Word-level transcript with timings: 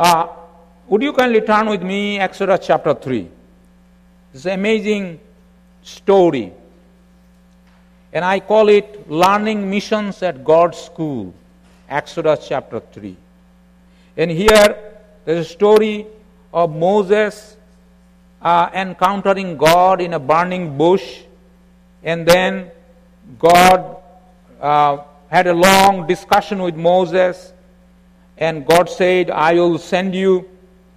Uh, 0.00 0.26
would 0.88 1.02
you 1.02 1.12
kindly 1.12 1.42
turn 1.42 1.68
with 1.68 1.82
me 1.82 2.18
Exodus 2.18 2.66
chapter 2.66 2.94
3? 2.94 3.28
It's 4.32 4.46
an 4.46 4.52
amazing 4.52 5.20
story. 5.82 6.54
And 8.10 8.24
I 8.24 8.40
call 8.40 8.70
it 8.70 9.10
Learning 9.10 9.68
Missions 9.68 10.22
at 10.22 10.42
God's 10.42 10.78
School, 10.78 11.34
Exodus 11.86 12.48
chapter 12.48 12.80
3. 12.80 13.14
And 14.16 14.30
here 14.30 14.94
there's 15.26 15.46
a 15.46 15.50
story 15.50 16.06
of 16.54 16.74
Moses 16.74 17.58
uh, 18.40 18.70
encountering 18.72 19.58
God 19.58 20.00
in 20.00 20.14
a 20.14 20.18
burning 20.18 20.78
bush, 20.78 21.20
and 22.02 22.26
then 22.26 22.70
God 23.38 23.98
uh, 24.62 24.96
had 25.28 25.46
a 25.46 25.52
long 25.52 26.06
discussion 26.06 26.62
with 26.62 26.74
Moses, 26.74 27.52
and 28.40 28.66
God 28.66 28.88
said, 28.88 29.30
I 29.30 29.52
will 29.52 29.78
send 29.78 30.14
you 30.14 30.48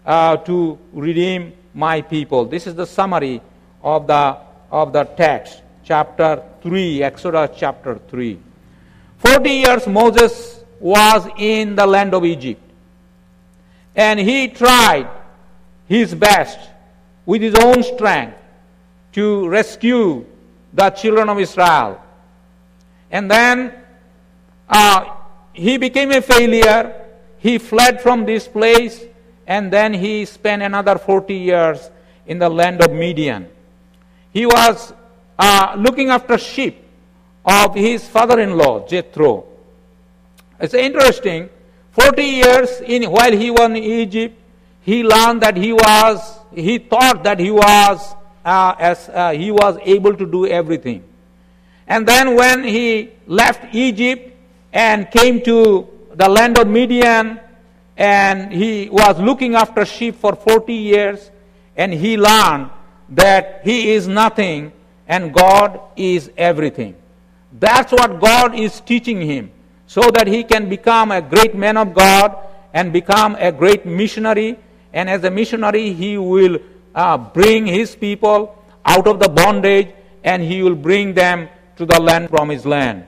uh, 0.06 0.38
to 0.38 0.80
redeem 0.94 1.54
my 1.74 2.02
people. 2.02 2.46
This 2.46 2.66
is 2.66 2.76
the 2.76 2.88
summary 2.88 3.42
of 3.84 4.08
the, 4.08 4.38
of 4.72 4.94
the 4.94 5.04
text, 5.04 5.62
chapter 5.84 6.42
3, 6.62 7.04
Exodus 7.04 7.52
chapter 7.58 8.00
3. 8.08 8.40
40 9.18 9.50
years 9.50 9.88
Moses 9.88 10.64
was 10.80 11.28
in 11.38 11.76
the 11.76 11.86
land 11.86 12.14
of 12.14 12.24
Egypt, 12.26 12.62
and 13.96 14.20
he 14.20 14.48
tried 14.48 15.10
his 15.88 16.16
best 16.16 16.60
with 17.26 17.42
his 17.42 17.56
own 17.56 17.84
strength 17.84 18.38
to 19.12 19.48
rescue 19.48 20.26
the 20.74 20.90
children 20.92 21.30
of 21.30 21.40
Israel. 21.40 22.02
And 23.12 23.30
then 23.30 23.74
uh, 24.68 25.16
he 25.54 25.78
became 25.78 26.12
a 26.12 26.22
failure. 26.22 27.03
He 27.44 27.58
fled 27.58 28.02
from 28.02 28.26
this 28.26 28.48
place, 28.48 29.04
and 29.46 29.70
then 29.72 29.94
he 29.94 30.24
spent 30.24 30.64
another 30.64 30.98
40 30.98 31.34
years 31.36 31.92
in 32.26 32.40
the 32.40 32.48
land 32.48 32.82
of 32.82 32.94
Midian. 32.94 33.50
He 34.32 34.46
was 34.46 34.94
uh, 35.38 35.76
looking 35.78 36.10
after 36.10 36.38
sheep 36.38 36.82
of 37.44 37.76
his 37.76 38.08
father 38.08 38.40
in 38.40 38.56
law, 38.56 38.88
Jethro. 38.88 39.44
It's 40.58 40.74
interesting. 40.74 41.50
40 41.92 42.24
years 42.24 42.80
in, 42.80 43.12
while 43.12 43.34
he 43.34 43.52
was 43.52 43.70
in 43.72 43.76
Egypt, 43.76 44.40
he 44.80 45.04
learned 45.04 45.42
that 45.42 45.58
he 45.58 45.74
was 45.74 46.40
he 46.56 46.78
thought 46.78 47.24
that 47.24 47.40
he 47.40 47.52
was 47.52 48.16
uh, 48.46 48.76
as 48.80 49.10
uh, 49.10 49.32
he 49.32 49.52
was 49.52 49.78
able 49.84 50.16
to 50.16 50.26
do 50.26 50.48
everything. 50.48 51.04
And 51.88 52.08
then 52.08 52.36
when 52.36 52.64
he 52.64 53.12
left 53.28 53.76
Egypt 53.76 54.32
and 54.72 55.12
came 55.12 55.42
to 55.44 55.90
the 56.14 56.30
land 56.30 56.58
of 56.58 56.68
Midian, 56.68 57.40
and 57.98 58.52
he 58.52 58.90
was 58.90 59.20
looking 59.20 59.56
after 59.56 59.86
sheep 59.86 60.16
for 60.16 60.36
40 60.36 60.74
years, 60.74 61.32
and 61.76 61.94
he 61.94 62.18
learned 62.18 62.70
that 63.10 63.62
he 63.64 63.92
is 63.92 64.08
nothing 64.08 64.72
and 65.08 65.34
God 65.34 65.80
is 65.96 66.32
everything. 66.38 66.96
That's 67.60 67.92
what 67.92 68.20
God 68.20 68.56
is 68.58 68.80
teaching 68.82 69.22
him, 69.22 69.52
so 69.86 70.02
that 70.12 70.28
he 70.28 70.44
can 70.44 70.70
become 70.70 71.12
a 71.12 71.22
great 71.22 71.56
man 71.56 71.78
of 71.78 71.94
God 71.94 72.38
and 72.74 72.92
become 72.92 73.36
a 73.40 73.52
great 73.52 73.86
missionary 73.86 74.58
and 74.94 75.10
as 75.10 75.24
a 75.24 75.32
missionary, 75.32 75.92
he 75.92 76.18
will 76.18 76.60
uh, 76.94 77.18
bring 77.18 77.66
his 77.66 77.96
people 77.96 78.56
out 78.86 79.08
of 79.08 79.20
the 79.20 79.28
bondage 79.28 79.90
and 80.24 80.42
he 80.42 80.62
will 80.62 80.76
bring 80.76 81.14
them 81.14 81.50
to 81.76 81.86
the 81.86 82.00
land 82.00 82.30
from 82.30 82.50
his 82.50 82.66
land. 82.66 83.06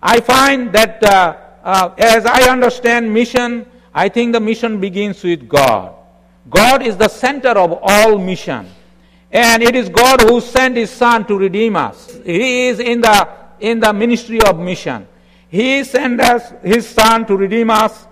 I 0.00 0.20
find 0.20 0.72
that 0.72 1.02
uh, 1.02 1.36
uh, 1.66 1.92
as 1.98 2.24
I 2.24 2.48
understand 2.48 3.12
mission, 3.12 3.66
I 3.92 4.08
think 4.08 4.32
the 4.32 4.38
mission 4.38 4.80
begins 4.80 5.24
with 5.24 5.48
God. 5.48 5.94
God 6.48 6.80
is 6.80 6.96
the 6.96 7.08
center 7.08 7.48
of 7.48 7.80
all 7.82 8.18
mission. 8.18 8.70
And 9.32 9.64
it 9.64 9.74
is 9.74 9.88
God 9.88 10.20
who 10.22 10.40
sent 10.40 10.76
his 10.76 10.90
son 10.90 11.26
to 11.26 11.36
redeem 11.36 11.74
us. 11.74 12.20
He 12.24 12.68
is 12.68 12.78
in 12.78 13.00
the, 13.00 13.28
in 13.58 13.80
the 13.80 13.92
ministry 13.92 14.40
of 14.42 14.60
mission. 14.60 15.08
He 15.48 15.82
sent 15.82 16.20
us 16.20 16.52
his 16.62 16.88
son 16.88 17.26
to 17.26 17.36
redeem 17.36 17.70
us. 17.70 18.06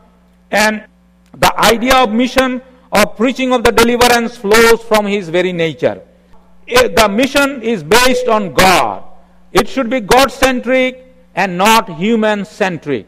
And 0.50 0.84
the 1.32 1.56
idea 1.56 1.94
of 1.98 2.10
mission 2.10 2.60
of 2.90 3.16
preaching 3.16 3.52
of 3.52 3.62
the 3.62 3.70
deliverance 3.70 4.36
flows 4.36 4.82
from 4.82 5.06
his 5.06 5.28
very 5.28 5.52
nature. 5.52 6.02
The 6.66 7.08
mission 7.08 7.62
is 7.62 7.84
based 7.84 8.26
on 8.26 8.52
God. 8.52 9.04
It 9.52 9.68
should 9.68 9.90
be 9.90 10.00
God 10.00 10.32
centric 10.32 11.14
and 11.36 11.56
not 11.56 11.88
human 11.88 12.44
centric. 12.44 13.06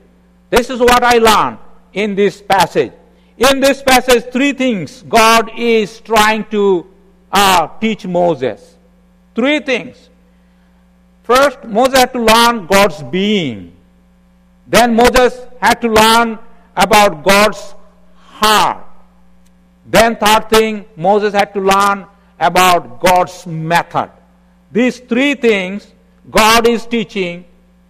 This 0.51 0.71
is 0.71 0.81
what 0.81 1.03
I 1.03 1.19
learned 1.19 1.59
in 1.93 2.15
this 2.15 2.41
passage. 2.41 2.93
In 3.37 3.61
this 3.61 3.83
passage, 3.83 4.25
three 4.33 4.53
things 4.53 5.03
God 5.03 5.51
is 5.57 6.01
trying 6.01 6.45
to 6.51 6.87
uh, 7.31 7.69
teach 7.81 8.07
Moses. 8.07 8.77
Three 9.35 9.61
things. 9.61 10.09
First, 11.23 11.65
Moses 11.65 11.99
had 11.99 12.13
to 12.13 12.21
learn 12.21 12.67
God's 12.67 13.03
being. 13.03 13.73
Then 14.67 14.95
Moses 14.95 15.39
had 15.61 15.81
to 15.83 15.89
learn 15.89 16.39
about 16.75 17.25
God's 17.25 17.75
heart. 18.17 18.85
Then, 19.85 20.17
third 20.17 20.49
thing, 20.49 20.85
Moses 20.97 21.35
had 21.35 21.53
to 21.55 21.61
learn 21.61 22.07
about 22.39 23.01
God's 23.01 23.47
method. 23.47 24.11
These 24.73 25.01
three 25.01 25.35
things 25.35 25.93
God 26.31 26.67
is 26.67 26.87
teaching 26.87 27.45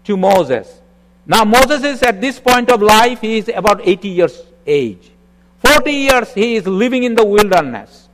to 0.05 0.17
Moses. 0.17 0.81
Now, 1.27 1.45
Moses 1.45 1.83
is 1.83 2.03
at 2.03 2.21
this 2.21 2.39
point 2.39 2.71
of 2.71 2.81
life, 2.83 3.21
he 3.21 3.39
is 3.39 3.49
about 3.49 3.81
80 3.87 4.09
years 4.09 4.43
age. 4.67 5.11
40 5.65 5.91
years 5.91 6.33
he 6.35 6.57
is 6.57 6.67
living 6.67 7.03
in 7.05 7.15
the 7.15 7.25
wilderness. 7.25 8.09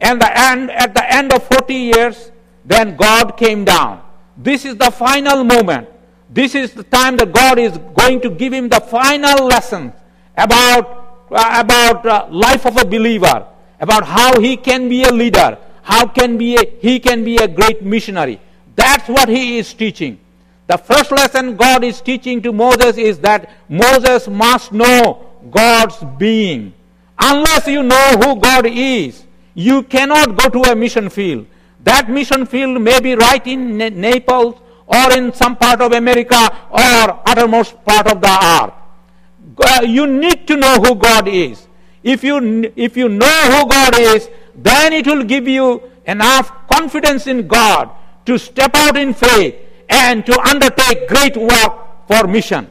And 0.00 0.20
the 0.20 0.38
end, 0.38 0.70
at 0.70 0.94
the 0.94 1.12
end 1.12 1.32
of 1.32 1.42
40 1.46 1.74
years, 1.74 2.30
then 2.64 2.96
God 2.96 3.36
came 3.36 3.64
down. 3.64 4.02
This 4.36 4.64
is 4.64 4.76
the 4.76 4.90
final 4.90 5.44
moment. 5.44 5.88
This 6.30 6.54
is 6.54 6.72
the 6.72 6.82
time 6.82 7.16
that 7.18 7.32
God 7.32 7.58
is 7.58 7.76
going 7.94 8.20
to 8.22 8.30
give 8.30 8.52
him 8.52 8.68
the 8.68 8.80
final 8.80 9.46
lesson 9.46 9.92
about 10.36 11.04
uh, 11.30 11.64
about 11.64 12.06
uh, 12.06 12.26
life 12.30 12.66
of 12.66 12.76
a 12.76 12.84
believer, 12.84 13.46
about 13.80 14.04
how 14.04 14.40
he 14.40 14.56
can 14.56 14.88
be 14.88 15.04
a 15.04 15.12
leader, 15.12 15.58
how 15.82 16.06
can 16.06 16.36
be 16.38 16.56
a, 16.56 16.64
he 16.80 17.00
can 17.00 17.24
be 17.24 17.36
a 17.36 17.48
great 17.48 17.82
missionary. 17.82 18.40
That's 18.76 19.08
what 19.08 19.28
he 19.28 19.58
is 19.58 19.72
teaching. 19.72 20.18
The 20.66 20.78
first 20.78 21.10
lesson 21.10 21.56
God 21.56 21.84
is 21.84 22.00
teaching 22.00 22.40
to 22.42 22.52
Moses 22.52 22.96
is 22.96 23.18
that 23.20 23.50
Moses 23.68 24.28
must 24.28 24.72
know 24.72 25.26
God's 25.50 25.96
being. 26.18 26.72
Unless 27.18 27.66
you 27.68 27.82
know 27.82 28.10
who 28.22 28.40
God 28.40 28.66
is, 28.66 29.24
you 29.54 29.82
cannot 29.82 30.36
go 30.36 30.48
to 30.48 30.72
a 30.72 30.74
mission 30.74 31.10
field. 31.10 31.46
That 31.84 32.08
mission 32.08 32.46
field 32.46 32.80
may 32.80 32.98
be 33.00 33.14
right 33.14 33.46
in 33.46 33.76
Naples 33.76 34.56
or 34.86 35.12
in 35.12 35.32
some 35.32 35.56
part 35.56 35.80
of 35.80 35.92
America 35.92 36.40
or 36.70 37.20
uttermost 37.26 37.84
part 37.84 38.10
of 38.10 38.20
the 38.20 38.62
earth 38.62 38.74
uh, 39.58 39.82
you 39.82 40.06
need 40.06 40.46
to 40.48 40.56
know 40.56 40.76
who 40.76 40.94
God 40.94 41.28
is. 41.28 41.66
If 42.02 42.22
you, 42.22 42.72
if 42.76 42.96
you 42.96 43.08
know 43.08 43.40
who 43.50 43.68
God 43.68 43.98
is, 43.98 44.28
then 44.54 44.92
it 44.92 45.06
will 45.06 45.24
give 45.24 45.48
you 45.48 45.90
enough 46.06 46.52
confidence 46.68 47.26
in 47.26 47.46
God 47.46 47.90
to 48.26 48.38
step 48.38 48.74
out 48.74 48.96
in 48.96 49.14
faith 49.14 49.54
and 49.88 50.24
to 50.26 50.38
undertake 50.40 51.08
great 51.08 51.36
work 51.36 52.06
for 52.06 52.26
mission. 52.26 52.70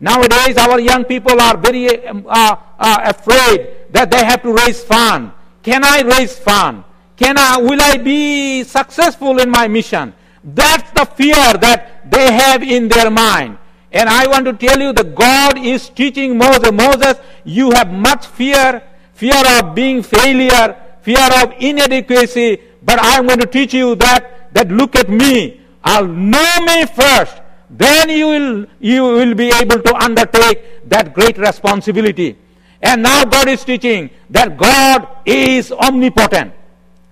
Nowadays, 0.00 0.56
our 0.56 0.80
young 0.80 1.04
people 1.04 1.40
are 1.40 1.56
very 1.56 2.06
um, 2.06 2.26
uh, 2.28 2.56
uh, 2.78 3.00
afraid 3.04 3.90
that 3.90 4.10
they 4.10 4.24
have 4.24 4.42
to 4.42 4.52
raise 4.52 4.82
fund. 4.82 5.32
Can 5.62 5.84
I 5.84 6.02
raise 6.02 6.38
fund? 6.38 6.84
Can 7.16 7.38
I, 7.38 7.58
will 7.58 7.80
I 7.80 7.96
be 7.96 8.64
successful 8.64 9.38
in 9.38 9.50
my 9.50 9.68
mission? 9.68 10.12
That's 10.42 10.90
the 10.90 11.06
fear 11.06 11.34
that 11.34 12.10
they 12.10 12.32
have 12.32 12.62
in 12.62 12.88
their 12.88 13.10
mind. 13.10 13.58
And 13.92 14.08
I 14.08 14.26
want 14.26 14.44
to 14.46 14.52
tell 14.52 14.80
you 14.80 14.92
that 14.92 15.14
God 15.14 15.56
is 15.56 15.88
teaching 15.88 16.36
Moses, 16.36 16.72
Moses, 16.72 17.14
you 17.44 17.70
have 17.70 17.90
much 17.92 18.26
fear, 18.26 18.82
fear 19.14 19.40
of 19.58 19.74
being 19.74 20.02
failure, 20.02 20.76
fear 21.02 21.28
of 21.42 21.54
inadequacy, 21.60 22.60
but 22.82 22.98
I'm 23.00 23.26
going 23.26 23.38
to 23.38 23.46
teach 23.46 23.72
you 23.72 23.94
that, 23.96 24.52
that 24.52 24.68
look 24.68 24.96
at 24.96 25.08
me. 25.08 25.63
I'll 25.84 26.08
know 26.08 26.60
me 26.66 26.86
first. 26.86 27.40
Then 27.70 28.08
you 28.08 28.26
will, 28.26 28.66
you 28.80 29.02
will 29.02 29.34
be 29.34 29.48
able 29.48 29.80
to 29.80 29.94
undertake 29.94 30.88
that 30.88 31.14
great 31.14 31.38
responsibility. 31.38 32.36
And 32.82 33.02
now 33.02 33.24
God 33.24 33.48
is 33.48 33.64
teaching 33.64 34.10
that 34.30 34.56
God 34.56 35.08
is 35.24 35.72
omnipotent. 35.72 36.52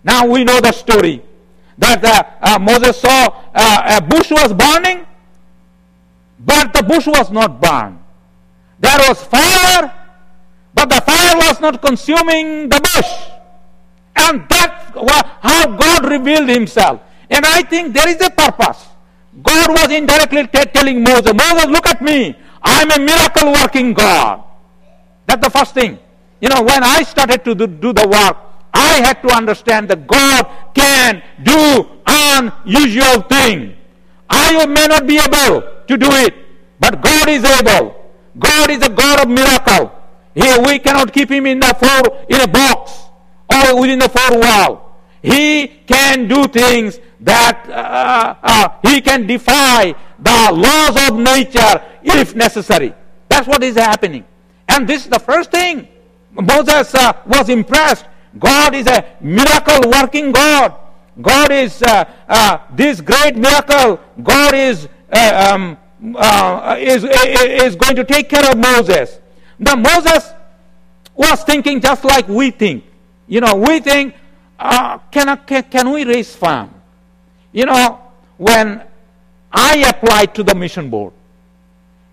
Now 0.05 0.27
we 0.27 0.45
know 0.45 0.61
the 0.61 0.73
story 0.73 1.23
that 1.79 2.05
uh, 2.05 2.23
uh, 2.41 2.59
Moses 2.59 3.01
saw 3.01 3.29
uh, 3.55 3.99
a 3.99 4.03
bush 4.03 4.31
was 4.31 4.53
burning 4.53 5.07
but 6.45 6.73
the 6.73 6.83
bush 6.83 7.07
was 7.07 7.31
not 7.31 7.61
burned. 7.61 7.99
There 8.81 8.99
was 9.09 9.23
fire, 9.23 9.93
but 10.75 10.89
the 10.89 11.01
fire 11.01 11.37
was 11.37 11.61
not 11.61 11.81
consuming 11.81 12.69
the 12.69 12.81
bush. 12.81 13.11
And 14.17 14.45
that's 14.49 14.91
how 15.41 15.77
God 15.77 16.11
revealed 16.11 16.49
himself. 16.49 17.01
And 17.31 17.45
I 17.45 17.63
think 17.63 17.95
there 17.95 18.09
is 18.09 18.21
a 18.21 18.31
purpose. 18.31 18.89
God 19.43 19.71
was 19.71 19.91
indirectly 19.91 20.47
t- 20.47 20.71
telling 20.73 21.03
Moses, 21.03 21.33
Moses, 21.33 21.67
look 21.67 21.87
at 21.87 22.03
me. 22.03 22.37
I'm 22.63 22.91
a 22.91 22.99
miracle 22.99 23.53
working 23.53 23.93
God. 23.95 24.45
That's 25.27 25.43
the 25.43 25.51
first 25.51 25.75
thing. 25.75 25.99
you 26.43 26.49
know, 26.49 26.61
when 26.63 26.83
I 26.83 27.03
started 27.05 27.45
to 27.45 27.55
do, 27.55 27.67
do 27.67 27.93
the 27.93 28.07
work, 28.07 28.37
I 28.75 29.01
had 29.05 29.23
to 29.23 29.29
understand 29.33 29.89
that 29.91 30.07
God 30.07 30.47
can 30.75 31.23
do 31.43 31.87
unusual 32.05 33.23
thing. 33.23 33.77
I 34.29 34.67
may 34.67 34.87
not 34.89 35.07
be 35.07 35.19
able 35.19 35.63
to 35.87 35.97
do 35.97 36.09
it, 36.27 36.35
but 36.81 37.01
God 37.01 37.29
is 37.29 37.45
able. 37.45 37.95
God 38.39 38.71
is 38.71 38.83
a 38.83 38.89
God 38.89 39.23
of 39.23 39.29
miracle. 39.29 39.93
Here 40.35 40.61
we 40.61 40.79
cannot 40.79 41.13
keep 41.13 41.31
him 41.31 41.47
in 41.47 41.61
the 41.61 41.73
four 41.79 42.27
in 42.29 42.41
a 42.41 42.49
box 42.49 42.91
or 43.53 43.81
within 43.81 44.01
the 44.01 44.09
four 44.09 44.41
wall. 44.41 44.92
He 45.23 45.69
can 45.87 46.27
do 46.29 46.47
things 46.49 46.99
that 47.21 47.69
uh, 47.69 48.35
uh, 48.43 48.69
he 48.83 49.01
can 49.01 49.27
defy 49.27 49.95
the 50.19 50.51
laws 50.53 51.09
of 51.09 51.19
nature 51.19 51.83
if 52.03 52.35
necessary. 52.35 52.93
That's 53.29 53.47
what 53.47 53.63
is 53.63 53.77
happening. 53.77 54.25
And 54.69 54.89
this 54.89 55.05
is 55.05 55.11
the 55.11 55.19
first 55.19 55.51
thing. 55.51 55.89
Moses 56.33 56.95
uh, 56.95 57.13
was 57.27 57.49
impressed. 57.49 58.07
God 58.39 58.75
is 58.75 58.87
a 58.87 59.05
miracle 59.21 59.91
working 59.91 60.33
God. 60.33 60.75
God 61.21 61.53
is 61.53 61.83
uh, 61.83 62.05
uh, 62.29 62.59
this 62.75 63.01
great 63.01 63.37
miracle. 63.37 64.01
God 64.23 64.55
is, 64.55 64.89
uh, 65.13 65.51
um, 65.53 65.77
uh, 66.17 66.77
is, 66.79 67.05
is 67.05 67.77
going 67.77 67.97
to 67.97 68.05
take 68.05 68.29
care 68.29 68.51
of 68.51 68.57
Moses. 68.57 69.21
The 69.61 69.77
Moses 69.77 70.31
was 71.15 71.45
thinking 71.45 71.81
just 71.81 72.05
like 72.05 72.27
we 72.29 72.51
think. 72.51 72.85
You 73.29 73.41
know, 73.41 73.55
we 73.55 73.81
think, 73.81 74.15
uh, 74.63 74.99
can, 75.11 75.37
can, 75.45 75.65
can 75.65 75.91
we 75.91 76.05
raise 76.05 76.35
fund? 76.37 76.73
You 77.51 77.67
know, 77.67 78.01
when 78.37 78.83
I 79.53 79.85
applied 79.89 80.35
to 80.37 80.43
the 80.43 80.55
mission 80.55 80.89
board 80.89 81.13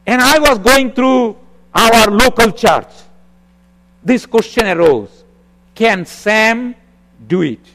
and 0.07 0.21
I 0.21 0.39
was 0.39 0.57
going 0.57 0.91
through 0.91 1.37
our 1.73 2.09
local 2.09 2.51
church, 2.51 2.89
this 4.03 4.25
question 4.25 4.65
arose 4.65 5.23
Can 5.75 6.05
Sam 6.05 6.73
do 7.27 7.43
it? 7.43 7.65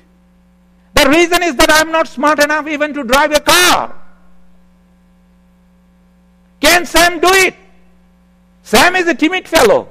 The 0.95 1.09
reason 1.09 1.43
is 1.43 1.55
that 1.57 1.71
I'm 1.71 1.93
not 1.93 2.09
smart 2.09 2.43
enough 2.43 2.67
even 2.67 2.93
to 2.95 3.05
drive 3.05 3.31
a 3.33 3.41
car. 3.41 3.95
Can 6.61 6.85
Sam 6.85 7.21
do 7.21 7.29
it? 7.29 7.55
Sam 8.63 8.97
is 8.97 9.07
a 9.07 9.15
timid 9.15 9.47
fellow 9.47 9.89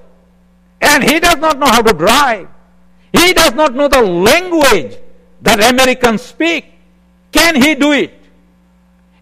and 0.81 1.03
he 1.03 1.19
does 1.19 1.37
not 1.37 1.57
know 1.57 1.67
how 1.67 1.81
to 1.81 1.93
drive. 1.93 2.49
He 3.13 3.33
does 3.33 3.53
not 3.53 3.73
know 3.75 3.87
the 3.87 4.01
language 4.01 4.97
that 5.41 5.63
Americans 5.71 6.23
speak. 6.23 6.65
Can 7.31 7.61
he 7.61 7.75
do 7.75 7.91
it? 7.91 8.13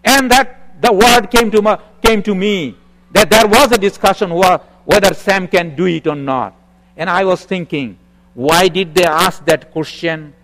And 0.02 0.30
that 0.30 0.80
the 0.80 0.92
word 0.92 1.30
came 1.30 1.50
to, 1.50 1.62
my, 1.62 1.78
came 2.02 2.22
to 2.22 2.34
me 2.34 2.76
that 3.12 3.30
there 3.30 3.46
was 3.46 3.70
a 3.72 3.78
discussion 3.78 4.30
whether 4.30 5.14
Sam 5.14 5.46
can 5.46 5.76
do 5.76 5.86
it 5.86 6.06
or 6.06 6.16
not. 6.16 6.54
And 6.96 7.08
I 7.08 7.24
was 7.24 7.44
thinking, 7.44 7.98
why 8.34 8.68
did 8.68 8.94
they 8.94 9.04
ask 9.04 9.44
that 9.44 9.70
question? 9.70 10.34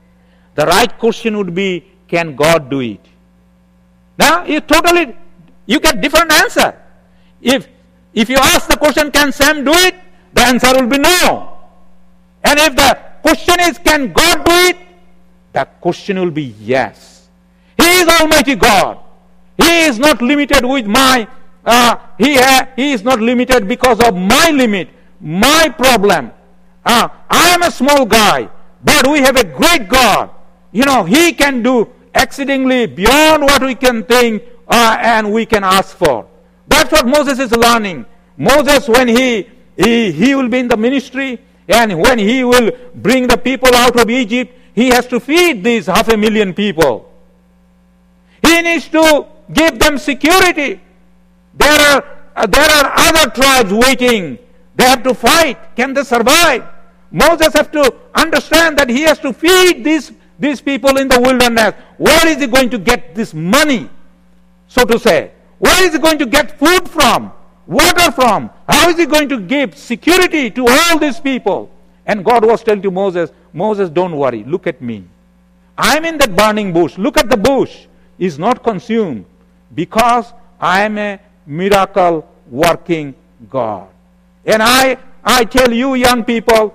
The 0.55 0.67
right 0.67 0.97
question 0.99 1.37
would 1.39 1.55
be, 1.55 1.85
can 2.07 2.37
God 2.37 2.71
do 2.71 2.81
it? 2.81 3.01
Now 4.19 4.45
you 4.45 4.61
totally 4.61 5.17
you 5.67 5.81
get 5.81 6.01
different 6.01 6.33
answer. 6.33 6.77
If 7.41 7.69
if 8.13 8.29
you 8.29 8.37
ask 8.37 8.69
the 8.69 8.77
question, 8.77 9.11
can 9.11 9.33
Sam 9.33 9.65
do 9.65 9.73
it? 9.73 9.95
The 10.33 10.43
answer 10.43 10.73
will 10.75 10.89
be 10.89 10.99
no. 10.99 11.59
And 12.43 12.59
if 12.59 12.75
the 12.75 13.08
question 13.23 13.57
is, 13.61 13.79
can 13.79 14.13
God 14.13 14.45
do 14.45 14.53
it? 14.53 14.77
The 15.53 15.65
question 15.81 16.19
will 16.19 16.31
be 16.31 16.55
yes. 16.61 17.29
He 17.77 17.89
is 18.01 18.09
Almighty 18.21 18.55
God. 18.55 18.99
He 19.57 19.81
is 19.87 19.99
not 19.99 20.23
limited 20.23 20.65
with 20.65 20.87
my, 20.87 21.27
uh, 21.65 21.97
he, 22.19 22.37
ha- 22.37 22.69
he 22.77 22.93
is 22.93 23.03
not 23.03 23.21
limited 23.21 23.67
because 23.67 24.01
of 24.01 24.15
my 24.15 24.51
limit, 24.51 24.89
my 25.21 25.69
problem. 25.77 26.33
Uh, 26.85 27.09
I 27.29 27.49
am 27.51 27.63
a 27.63 27.71
small 27.71 28.07
guy, 28.07 28.49
but 28.83 29.07
we 29.07 29.19
have 29.21 29.37
a 29.37 29.45
great 29.45 29.89
God. 29.89 30.31
You 30.73 30.85
know, 30.85 31.05
He 31.05 31.33
can 31.33 31.63
do 31.63 31.89
exceedingly 32.15 32.87
beyond 32.87 33.43
what 33.43 33.63
we 33.63 33.75
can 33.75 34.05
think 34.05 34.43
uh, 34.69 34.97
and 35.01 35.33
we 35.33 35.47
can 35.47 35.65
ask 35.65 35.97
for. 35.97 36.27
That's 36.67 36.93
what 36.93 37.07
Moses 37.07 37.39
is 37.39 37.53
learning. 37.53 38.07
Moses, 38.37 38.89
when 38.89 39.09
he 39.09 39.49
he, 39.77 40.11
he 40.13 40.35
will 40.35 40.49
be 40.49 40.59
in 40.59 40.69
the 40.69 40.77
ministry, 40.77 41.41
and 41.69 42.01
when 42.01 42.19
he 42.19 42.45
will 42.45 42.71
bring 42.95 43.27
the 43.27 43.37
people 43.37 43.75
out 43.75 44.01
of 44.01 44.09
Egypt, 44.09 44.55
he 44.75 44.89
has 44.89 45.07
to 45.09 45.21
feed 45.21 45.63
these 45.63 45.87
half 45.87 46.09
a 46.09 46.17
million 46.17 46.55
people. 46.55 47.13
He 48.43 48.63
needs 48.63 48.89
to 48.89 49.27
give 49.53 49.79
them 49.79 49.99
security. 49.99 50.81
There 51.55 51.81
are, 51.91 52.05
uh, 52.37 52.47
there 52.47 52.71
are 52.71 52.93
other 52.97 53.31
tribes 53.31 53.73
waiting. 53.73 54.39
They 54.77 54.85
have 54.85 55.03
to 55.03 55.15
fight. 55.15 55.77
Can 55.77 55.93
they 55.93 56.05
survive? 56.05 56.65
Moses 57.11 57.53
has 57.55 57.67
to 57.69 57.95
understand 58.15 58.79
that 58.79 58.89
he 58.89 59.03
has 59.03 59.19
to 59.21 59.33
feed 59.33 59.85
these, 59.85 60.13
these 60.39 60.61
people 60.61 60.97
in 60.99 61.09
the 61.09 61.21
wilderness. 61.21 61.75
Where 61.97 62.29
is 62.29 62.39
he 62.39 62.47
going 62.47 62.71
to 62.71 62.79
get 62.79 63.15
this 63.15 63.35
money, 63.35 63.91
so 64.69 64.85
to 64.85 64.99
say? 64.99 65.33
Where 65.59 65.85
is 65.85 65.93
he 65.93 65.99
going 65.99 66.19
to 66.19 66.27
get 66.27 66.59
food 66.59 66.89
from? 66.89 67.33
Water 67.69 68.11
from? 68.11 68.51
How 68.69 68.89
is 68.89 68.97
he 68.97 69.07
going 69.07 69.29
to 69.29 69.41
give 69.41 69.77
security 69.77 70.51
to 70.51 70.67
all 70.67 70.99
these 70.99 71.21
people? 71.21 71.71
And 72.07 72.25
God 72.25 72.45
was 72.45 72.65
telling 72.65 72.83
to 72.83 72.91
Moses, 72.91 73.31
Moses, 73.53 73.91
don't 73.91 74.17
worry, 74.17 74.43
look 74.43 74.67
at 74.67 74.81
me. 74.81 75.05
I'm 75.77 76.05
in 76.05 76.19
that 76.19 76.35
burning 76.35 76.73
bush. 76.73 76.99
Look 76.99 77.17
at 77.17 77.31
the 77.31 77.37
bush. 77.37 77.87
Is 78.19 78.37
not 78.37 78.65
consumed 78.65 79.27
because 79.73 80.33
I 80.61 80.83
am 80.83 80.99
a 80.99 81.21
miracle 81.47 82.29
working 82.51 83.15
God. 83.49 83.87
And 84.45 84.61
I, 84.61 84.99
I 85.23 85.45
tell 85.45 85.73
you, 85.73 85.95
young 85.95 86.25
people, 86.25 86.75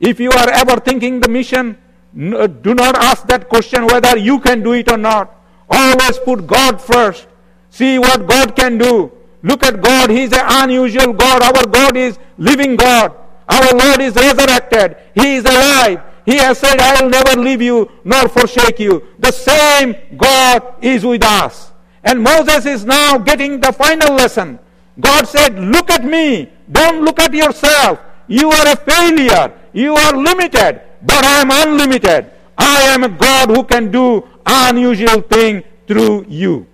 if 0.00 0.20
you 0.20 0.30
are 0.30 0.50
ever 0.50 0.78
thinking 0.80 1.20
the 1.20 1.30
mission, 1.30 1.78
do 2.14 2.74
not 2.74 2.94
ask 2.96 3.26
that 3.28 3.48
question 3.48 3.86
whether 3.86 4.18
you 4.18 4.38
can 4.38 4.62
do 4.62 4.72
it 4.74 4.90
or 4.90 4.98
not. 4.98 5.34
Always 5.70 6.18
put 6.18 6.46
God 6.46 6.78
first. 6.78 7.26
See 7.70 7.98
what 7.98 8.26
God 8.26 8.54
can 8.54 8.76
do. 8.76 9.12
Look 9.42 9.64
at 9.64 9.80
God. 9.80 10.10
He 10.10 10.22
is 10.22 10.32
an 10.32 10.44
unusual 10.44 11.12
God. 11.12 11.42
Our 11.42 11.66
God 11.66 11.96
is 11.96 12.18
living 12.38 12.76
God. 12.76 13.14
Our 13.48 13.72
Lord 13.72 14.00
is 14.00 14.14
resurrected. 14.14 14.96
He 15.14 15.36
is 15.36 15.44
alive. 15.44 16.02
He 16.24 16.36
has 16.36 16.58
said, 16.58 16.78
I 16.78 17.02
will 17.02 17.10
never 17.10 17.40
leave 17.40 17.62
you 17.62 17.90
nor 18.04 18.28
forsake 18.28 18.78
you. 18.78 19.02
The 19.18 19.32
same 19.32 19.96
God 20.16 20.74
is 20.82 21.04
with 21.04 21.24
us. 21.24 21.72
And 22.04 22.22
Moses 22.22 22.66
is 22.66 22.84
now 22.84 23.18
getting 23.18 23.60
the 23.60 23.72
final 23.72 24.14
lesson. 24.14 24.58
God 25.00 25.26
said, 25.26 25.58
Look 25.58 25.90
at 25.90 26.04
me. 26.04 26.50
Don't 26.70 27.04
look 27.04 27.18
at 27.18 27.32
yourself. 27.32 27.98
You 28.28 28.50
are 28.50 28.68
a 28.68 28.76
failure. 28.76 29.52
You 29.72 29.94
are 29.94 30.16
limited. 30.16 30.82
But 31.02 31.24
I 31.24 31.40
am 31.40 31.50
unlimited. 31.50 32.30
I 32.56 32.82
am 32.82 33.04
a 33.04 33.08
God 33.08 33.48
who 33.50 33.64
can 33.64 33.90
do 33.90 34.26
unusual 34.46 35.22
thing 35.22 35.64
through 35.86 36.26
you. 36.28 36.66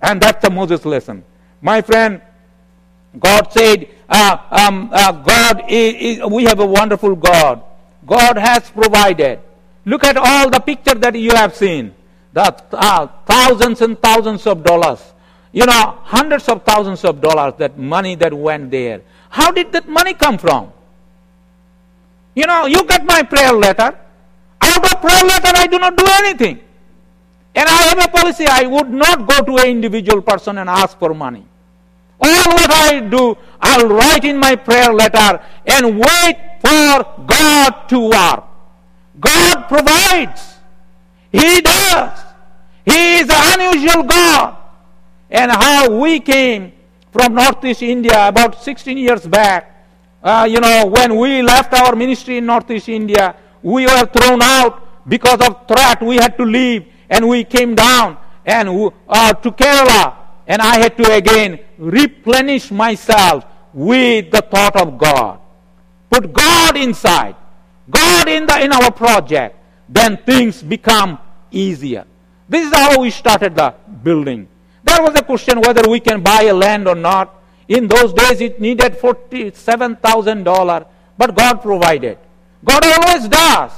And 0.00 0.20
that's 0.20 0.42
the 0.42 0.50
Moses 0.50 0.84
lesson. 0.84 1.24
My 1.62 1.80
friend, 1.80 2.20
God 3.18 3.52
said, 3.52 3.88
uh, 4.08 4.36
um, 4.50 4.90
uh, 4.92 5.12
God 5.12 5.64
is, 5.68 6.18
is, 6.18 6.26
we 6.26 6.44
have 6.44 6.58
a 6.58 6.66
wonderful 6.66 7.14
God. 7.14 7.62
God 8.04 8.36
has 8.36 8.68
provided. 8.68 9.38
Look 9.84 10.04
at 10.04 10.16
all 10.16 10.50
the 10.50 10.58
picture 10.58 10.94
that 10.94 11.14
you 11.14 11.30
have 11.30 11.54
seen. 11.54 11.94
The 12.32 12.52
uh, 12.72 13.06
thousands 13.26 13.80
and 13.80 13.98
thousands 14.00 14.46
of 14.46 14.64
dollars. 14.64 15.00
You 15.52 15.66
know, 15.66 15.98
hundreds 16.02 16.48
of 16.48 16.64
thousands 16.64 17.04
of 17.04 17.20
dollars, 17.20 17.54
that 17.58 17.78
money 17.78 18.16
that 18.16 18.34
went 18.34 18.70
there. 18.70 19.02
How 19.28 19.52
did 19.52 19.70
that 19.72 19.88
money 19.88 20.14
come 20.14 20.38
from? 20.38 20.72
You 22.34 22.46
know, 22.46 22.66
you 22.66 22.82
got 22.84 23.04
my 23.04 23.22
prayer 23.22 23.52
letter. 23.52 23.96
Out 24.60 24.92
of 24.92 25.00
prayer 25.00 25.24
letter, 25.24 25.52
I 25.54 25.66
do 25.66 25.78
not 25.78 25.96
do 25.96 26.06
anything. 26.24 26.60
And 27.54 27.68
I 27.68 27.82
have 27.92 28.04
a 28.04 28.08
policy, 28.08 28.46
I 28.48 28.66
would 28.66 28.90
not 28.90 29.28
go 29.28 29.44
to 29.44 29.62
an 29.62 29.68
individual 29.68 30.22
person 30.22 30.58
and 30.58 30.70
ask 30.70 30.98
for 30.98 31.12
money. 31.12 31.44
All 32.22 32.54
what 32.54 32.70
I 32.70 33.00
do, 33.00 33.36
I'll 33.60 33.88
write 33.88 34.24
in 34.24 34.38
my 34.38 34.54
prayer 34.54 34.92
letter 34.92 35.40
and 35.66 35.98
wait 35.98 36.36
for 36.60 37.24
God 37.26 37.88
to 37.88 37.98
work. 37.98 38.44
God 39.18 39.68
provides. 39.68 40.54
He 41.32 41.60
does. 41.60 42.20
He 42.84 43.16
is 43.18 43.28
an 43.28 43.60
unusual 43.60 44.04
God. 44.04 44.56
And 45.30 45.50
how 45.50 45.98
we 45.98 46.20
came 46.20 46.72
from 47.10 47.34
Northeast 47.34 47.82
India 47.82 48.28
about 48.28 48.62
16 48.62 48.96
years 48.96 49.26
back, 49.26 49.84
uh, 50.22 50.46
you 50.48 50.60
know, 50.60 50.86
when 50.86 51.16
we 51.16 51.42
left 51.42 51.72
our 51.74 51.96
ministry 51.96 52.38
in 52.38 52.46
Northeast 52.46 52.88
India, 52.88 53.34
we 53.62 53.86
were 53.86 54.06
thrown 54.06 54.40
out 54.42 55.08
because 55.08 55.40
of 55.40 55.66
threat. 55.66 56.00
We 56.02 56.16
had 56.16 56.36
to 56.36 56.44
leave 56.44 56.86
and 57.10 57.28
we 57.28 57.42
came 57.44 57.74
down 57.74 58.16
and 58.46 58.92
uh, 59.08 59.32
to 59.34 59.50
Kerala 59.50 60.21
and 60.46 60.60
I 60.60 60.78
had 60.78 60.96
to 60.98 61.12
again 61.12 61.60
replenish 61.78 62.70
myself 62.70 63.44
with 63.72 64.30
the 64.30 64.42
thought 64.42 64.76
of 64.76 64.98
God. 64.98 65.40
Put 66.10 66.32
God 66.32 66.76
inside, 66.76 67.36
God 67.88 68.28
in, 68.28 68.46
the, 68.46 68.60
in 68.60 68.72
our 68.72 68.90
project, 68.90 69.56
then 69.88 70.18
things 70.18 70.62
become 70.62 71.18
easier. 71.50 72.04
This 72.48 72.66
is 72.68 72.74
how 72.74 73.00
we 73.00 73.10
started 73.10 73.56
the 73.56 73.74
building. 74.02 74.48
There 74.84 75.00
was 75.02 75.18
a 75.18 75.22
question 75.22 75.60
whether 75.60 75.88
we 75.88 76.00
can 76.00 76.22
buy 76.22 76.42
a 76.42 76.54
land 76.54 76.88
or 76.88 76.94
not. 76.94 77.42
In 77.68 77.86
those 77.86 78.12
days, 78.12 78.40
it 78.40 78.60
needed 78.60 78.98
$47,000. 78.98 80.86
but 81.16 81.34
God 81.34 81.62
provided. 81.62 82.18
God 82.64 82.84
always 82.84 83.28
does. 83.28 83.72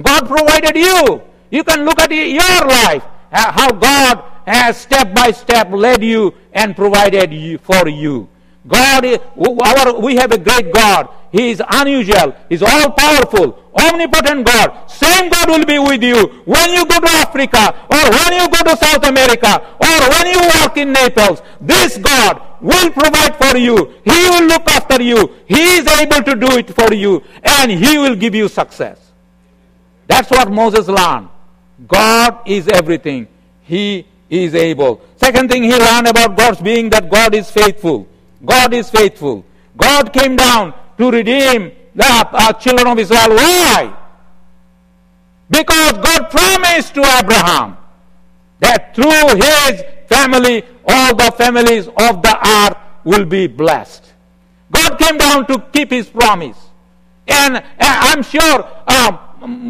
God 0.00 0.26
provided 0.26 0.76
you. 0.76 1.22
You 1.50 1.64
can 1.64 1.84
look 1.84 2.00
at 2.00 2.10
your 2.10 2.66
life, 2.66 3.04
uh, 3.32 3.52
how 3.52 3.72
God 3.72 4.22
has 4.46 4.76
step 4.76 5.14
by 5.14 5.32
step 5.32 5.70
led 5.70 6.02
you 6.02 6.34
and 6.52 6.76
provided 6.76 7.32
you, 7.32 7.58
for 7.58 7.88
you. 7.88 8.28
God, 8.66 9.04
our, 9.04 10.00
we 10.00 10.16
have 10.16 10.32
a 10.32 10.38
great 10.38 10.72
God. 10.72 11.08
He 11.30 11.50
is 11.50 11.62
unusual. 11.68 12.34
He's 12.48 12.62
all 12.62 12.90
powerful, 12.90 13.62
omnipotent 13.74 14.46
God. 14.46 14.88
Same 14.90 15.30
God 15.30 15.48
will 15.48 15.64
be 15.64 15.78
with 15.78 16.02
you 16.02 16.42
when 16.44 16.70
you 16.70 16.86
go 16.86 16.98
to 16.98 17.08
Africa, 17.08 17.74
or 17.90 18.10
when 18.10 18.32
you 18.40 18.48
go 18.48 18.62
to 18.64 18.76
South 18.76 19.04
America, 19.06 19.62
or 19.80 20.10
when 20.10 20.26
you 20.26 20.40
work 20.60 20.76
in 20.76 20.92
Naples. 20.92 21.42
This 21.60 21.98
God 21.98 22.42
will 22.60 22.90
provide 22.90 23.36
for 23.36 23.56
you. 23.56 23.94
He 24.04 24.28
will 24.30 24.46
look 24.46 24.68
after 24.70 25.02
you. 25.02 25.34
He 25.46 25.76
is 25.76 25.86
able 25.86 26.22
to 26.22 26.34
do 26.34 26.56
it 26.56 26.70
for 26.70 26.92
you, 26.94 27.22
and 27.42 27.70
He 27.70 27.98
will 27.98 28.16
give 28.16 28.34
you 28.34 28.48
success. 28.48 29.12
That's 30.08 30.30
what 30.30 30.50
Moses 30.50 30.88
learned. 30.88 31.28
God 31.86 32.40
is 32.46 32.68
everything. 32.68 33.28
He 33.62 34.06
is 34.28 34.54
able. 34.54 35.00
Second 35.16 35.50
thing 35.50 35.62
he 35.62 35.76
learned 35.76 36.08
about 36.08 36.36
God's 36.36 36.60
being 36.60 36.90
that 36.90 37.10
God 37.10 37.34
is 37.34 37.50
faithful. 37.50 38.06
God 38.44 38.72
is 38.72 38.90
faithful. 38.90 39.44
God 39.76 40.12
came 40.12 40.36
down 40.36 40.74
to 40.98 41.10
redeem 41.10 41.72
the 41.94 42.04
uh, 42.06 42.52
children 42.54 42.86
of 42.86 42.98
Israel. 42.98 43.30
Why? 43.30 43.96
Because 45.48 45.92
God 45.92 46.30
promised 46.30 46.94
to 46.94 47.00
Abraham 47.18 47.76
that 48.60 48.94
through 48.94 49.36
his 49.36 49.82
family, 50.08 50.64
all 50.86 51.14
the 51.14 51.32
families 51.36 51.86
of 51.86 52.22
the 52.22 52.38
earth 52.46 52.76
will 53.04 53.24
be 53.24 53.46
blessed. 53.46 54.12
God 54.70 54.98
came 54.98 55.16
down 55.16 55.46
to 55.46 55.58
keep 55.72 55.90
his 55.90 56.08
promise. 56.08 56.58
And 57.28 57.56
uh, 57.56 57.62
I'm 57.78 58.22
sure 58.22 58.68
um, 58.86 59.18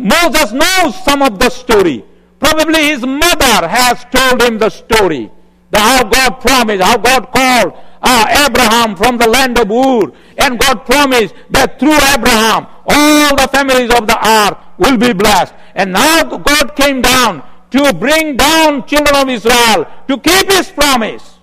Moses 0.09 0.53
knows 0.53 1.05
some 1.05 1.23
of 1.23 1.39
the 1.39 1.51
story. 1.51 2.05
Probably 2.47 2.91
his 2.91 3.05
mother 3.05 3.67
has 3.67 4.05
told 4.05 4.41
him 4.41 4.59
the 4.59 4.71
story. 4.71 5.33
The, 5.73 5.81
how 5.81 6.05
God 6.05 6.41
promised, 6.41 6.81
how 6.81 6.97
God 6.97 7.33
called 7.33 7.73
uh, 8.01 8.47
Abraham 8.47 8.95
from 8.95 9.19
the 9.19 9.29
land 9.29 9.59
of 9.59 9.69
Ur. 9.69 10.13
And 10.39 10.57
God 10.57 10.87
promised 10.87 11.35
that 11.51 11.81
through 11.81 11.99
Abraham, 12.15 12.69
all 12.87 13.35
the 13.35 13.49
families 13.53 13.91
of 13.91 14.07
the 14.07 14.17
earth 14.25 14.59
will 14.79 14.97
be 14.97 15.13
blessed. 15.13 15.55
And 15.75 15.93
now 15.93 16.23
God 16.23 16.77
came 16.77 17.03
down 17.03 17.43
to 17.73 17.93
bring 17.93 18.37
down 18.37 18.87
children 18.87 19.17
of 19.17 19.29
Israel 19.29 19.85
to 20.07 20.17
keep 20.17 20.49
his 20.49 20.71
promise. 20.71 21.41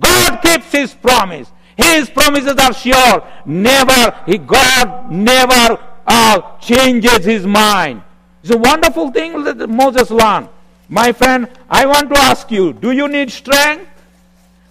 God 0.00 0.42
keeps 0.42 0.72
his 0.72 0.92
promise. 0.94 1.52
His 1.76 2.10
promises 2.10 2.56
are 2.56 2.74
sure. 2.74 3.22
Never, 3.46 4.16
he, 4.26 4.36
God 4.36 5.12
never 5.12 5.78
uh, 6.08 6.58
changes 6.58 7.24
his 7.24 7.46
mind. 7.46 8.02
It's 8.42 8.52
a 8.52 8.58
wonderful 8.58 9.10
thing 9.10 9.44
that 9.44 9.68
Moses 9.68 10.10
learned. 10.10 10.48
My 10.88 11.12
friend, 11.12 11.48
I 11.68 11.86
want 11.86 12.12
to 12.12 12.18
ask 12.18 12.50
you, 12.50 12.72
do 12.72 12.92
you 12.92 13.08
need 13.08 13.30
strength? 13.30 13.88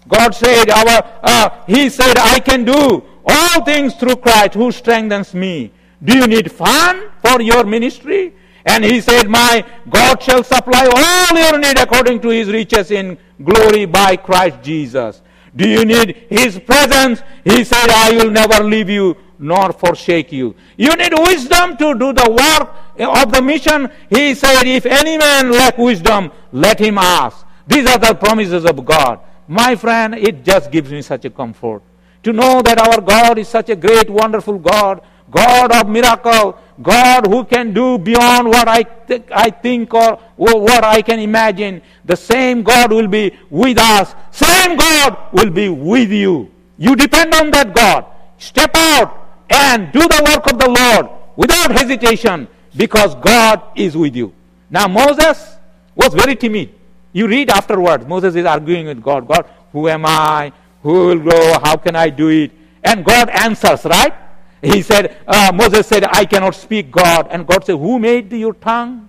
God 0.07 0.33
said, 0.33 0.69
our, 0.69 1.03
uh, 1.23 1.63
He 1.67 1.89
said, 1.89 2.17
I 2.17 2.39
can 2.39 2.65
do 2.65 3.03
all 3.25 3.63
things 3.63 3.95
through 3.95 4.17
Christ 4.17 4.55
who 4.55 4.71
strengthens 4.71 5.33
me. 5.33 5.71
Do 6.03 6.17
you 6.17 6.27
need 6.27 6.51
fun 6.51 7.09
for 7.21 7.41
your 7.41 7.63
ministry? 7.63 8.33
And 8.65 8.83
he 8.83 9.01
said, 9.01 9.27
My 9.29 9.65
God 9.89 10.21
shall 10.21 10.43
supply 10.43 10.87
all 10.93 11.37
your 11.37 11.57
need 11.57 11.79
according 11.79 12.21
to 12.21 12.29
his 12.29 12.49
riches 12.49 12.91
in 12.91 13.17
glory 13.43 13.85
by 13.85 14.15
Christ 14.15 14.61
Jesus. 14.61 15.21
Do 15.55 15.67
you 15.67 15.85
need 15.85 16.27
his 16.29 16.59
presence? 16.59 17.21
He 17.43 17.63
said, 17.63 17.89
I 17.89 18.11
will 18.11 18.31
never 18.31 18.63
leave 18.63 18.89
you 18.89 19.17
nor 19.39 19.71
forsake 19.71 20.31
you. 20.31 20.53
You 20.77 20.93
need 20.95 21.13
wisdom 21.17 21.77
to 21.77 21.95
do 21.97 22.13
the 22.13 22.29
work 22.29 22.75
of 22.99 23.31
the 23.31 23.41
mission. 23.41 23.89
He 24.09 24.35
said, 24.35 24.63
If 24.67 24.85
any 24.85 25.17
man 25.17 25.51
lack 25.51 25.77
wisdom, 25.77 26.31
let 26.51 26.79
him 26.79 26.97
ask. 26.97 27.45
These 27.65 27.87
are 27.87 27.97
the 27.97 28.13
promises 28.13 28.65
of 28.65 28.85
God. 28.85 29.21
My 29.47 29.75
friend, 29.75 30.13
it 30.15 30.43
just 30.43 30.71
gives 30.71 30.91
me 30.91 31.01
such 31.01 31.25
a 31.25 31.29
comfort 31.29 31.81
to 32.23 32.33
know 32.33 32.61
that 32.61 32.77
our 32.77 33.01
God 33.01 33.37
is 33.37 33.47
such 33.47 33.69
a 33.69 33.75
great, 33.75 34.09
wonderful 34.09 34.59
God, 34.59 35.01
God 35.31 35.71
of 35.71 35.87
miracle, 35.87 36.59
God 36.81 37.27
who 37.27 37.45
can 37.45 37.73
do 37.73 37.97
beyond 37.97 38.47
what 38.47 38.67
I, 38.67 38.83
th- 38.83 39.23
I 39.31 39.49
think 39.49 39.93
or, 39.93 40.19
or 40.37 40.59
what 40.59 40.83
I 40.83 41.01
can 41.01 41.19
imagine. 41.19 41.81
The 42.05 42.15
same 42.15 42.63
God 42.63 42.91
will 42.91 43.07
be 43.07 43.37
with 43.49 43.77
us. 43.77 44.13
Same 44.31 44.75
God 44.75 45.17
will 45.31 45.49
be 45.49 45.69
with 45.69 46.11
you. 46.11 46.51
You 46.77 46.95
depend 46.95 47.33
on 47.35 47.51
that 47.51 47.73
God. 47.73 48.05
Step 48.37 48.71
out 48.75 49.28
and 49.49 49.91
do 49.91 49.99
the 49.99 50.21
work 50.25 50.51
of 50.51 50.59
the 50.59 50.69
Lord 50.69 51.09
without 51.35 51.71
hesitation 51.71 52.47
because 52.75 53.15
God 53.15 53.61
is 53.75 53.97
with 53.97 54.15
you. 54.15 54.33
Now, 54.69 54.87
Moses 54.87 55.57
was 55.95 56.13
very 56.13 56.35
timid. 56.35 56.73
You 57.11 57.27
read 57.27 57.49
afterwards, 57.49 58.05
Moses 58.05 58.35
is 58.35 58.45
arguing 58.45 58.85
with 58.85 59.01
God 59.01 59.27
God, 59.27 59.49
who 59.71 59.87
am 59.87 60.05
I? 60.05 60.51
Who 60.83 61.07
will 61.07 61.19
go? 61.19 61.59
How 61.63 61.75
can 61.75 61.95
I 61.95 62.09
do 62.09 62.29
it? 62.29 62.51
And 62.83 63.03
God 63.03 63.29
answers, 63.29 63.85
right? 63.85 64.13
He 64.61 64.81
said, 64.81 65.17
uh, 65.27 65.51
Moses 65.53 65.87
said, 65.87 66.03
I 66.03 66.25
cannot 66.25 66.55
speak 66.55 66.91
God. 66.91 67.27
And 67.31 67.47
God 67.47 67.65
said, 67.65 67.77
Who 67.77 67.97
made 67.97 68.31
your 68.31 68.53
tongue? 68.53 69.07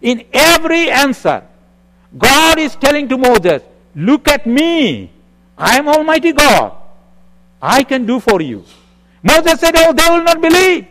In 0.00 0.24
every 0.32 0.90
answer, 0.90 1.44
God 2.16 2.58
is 2.58 2.74
telling 2.76 3.08
to 3.08 3.18
Moses, 3.18 3.62
Look 3.94 4.28
at 4.28 4.46
me. 4.46 5.10
I 5.56 5.78
am 5.78 5.88
Almighty 5.88 6.32
God. 6.32 6.72
I 7.62 7.84
can 7.84 8.06
do 8.06 8.18
for 8.20 8.40
you. 8.42 8.64
Moses 9.24 9.58
said, 9.58 9.74
Oh, 9.76 9.92
they 9.92 10.08
will 10.10 10.22
not 10.22 10.40
believe. 10.40 10.86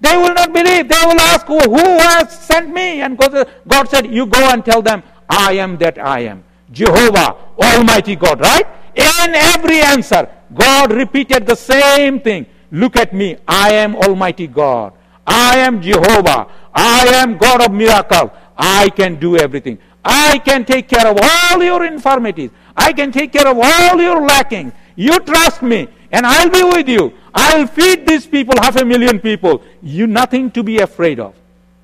They 0.00 0.16
will 0.16 0.34
not 0.34 0.52
believe. 0.52 0.88
They 0.88 1.02
will 1.06 1.20
ask, 1.20 1.46
Who 1.46 1.56
has 1.56 2.38
sent 2.38 2.68
me? 2.68 3.00
And 3.00 3.16
God 3.16 3.88
said, 3.88 4.06
You 4.06 4.26
go 4.26 4.50
and 4.50 4.64
tell 4.64 4.82
them, 4.82 5.02
I 5.28 5.52
am 5.54 5.78
that 5.78 5.98
I 5.98 6.20
am. 6.20 6.42
Jehovah, 6.72 7.36
Almighty 7.56 8.16
God, 8.16 8.40
right? 8.40 8.66
In 8.94 9.34
every 9.34 9.80
answer, 9.80 10.28
God 10.52 10.92
repeated 10.92 11.46
the 11.46 11.54
same 11.54 12.20
thing. 12.20 12.46
Look 12.72 12.96
at 12.96 13.12
me. 13.12 13.36
I 13.46 13.72
am 13.74 13.94
Almighty 13.94 14.46
God. 14.46 14.92
I 15.26 15.58
am 15.58 15.80
Jehovah. 15.80 16.48
I 16.74 17.06
am 17.14 17.38
God 17.38 17.62
of 17.66 17.72
miracle. 17.72 18.32
I 18.56 18.90
can 18.90 19.18
do 19.18 19.36
everything. 19.36 19.78
I 20.04 20.38
can 20.38 20.64
take 20.64 20.88
care 20.88 21.06
of 21.06 21.18
all 21.22 21.62
your 21.62 21.84
infirmities. 21.84 22.50
I 22.76 22.92
can 22.92 23.12
take 23.12 23.32
care 23.32 23.46
of 23.46 23.58
all 23.58 24.00
your 24.00 24.22
lacking. 24.22 24.72
You 24.96 25.18
trust 25.20 25.62
me, 25.62 25.88
and 26.12 26.26
I'll 26.26 26.50
be 26.50 26.62
with 26.62 26.88
you. 26.88 27.12
I'll 27.34 27.66
feed 27.66 28.06
these 28.06 28.26
people, 28.26 28.54
half 28.60 28.76
a 28.76 28.84
million 28.84 29.20
people. 29.20 29.62
You 29.82 30.06
nothing 30.06 30.50
to 30.52 30.62
be 30.62 30.78
afraid 30.78 31.20
of. 31.20 31.34